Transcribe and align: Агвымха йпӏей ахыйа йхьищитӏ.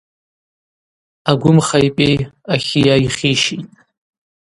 Агвымха 1.29 1.77
йпӏей 1.87 2.17
ахыйа 2.53 2.95
йхьищитӏ. 3.05 3.71